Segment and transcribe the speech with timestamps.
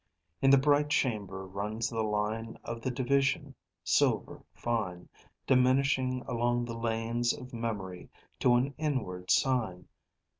[0.47, 3.53] __In the bright chamber runs the line of the division,
[3.83, 5.07] silver, fine,
[5.45, 8.09] diminishing along the lanes of memory
[8.39, 9.87] to an inward sign.